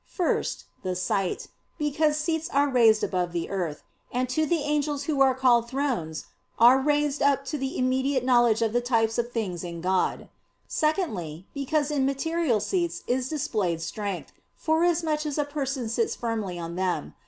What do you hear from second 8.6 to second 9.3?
of the types